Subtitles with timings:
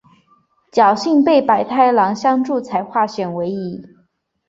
[0.71, 3.79] 侥幸被百太郎相助才化险为夷。